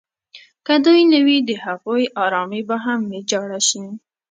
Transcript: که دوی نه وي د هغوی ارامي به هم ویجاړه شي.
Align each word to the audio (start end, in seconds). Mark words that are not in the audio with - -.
که 0.65 0.73
دوی 0.85 1.01
نه 1.11 1.19
وي 1.25 1.37
د 1.49 1.51
هغوی 1.65 2.03
ارامي 2.25 2.61
به 2.69 2.77
هم 2.85 2.99
ویجاړه 3.11 3.59
شي. 3.67 3.83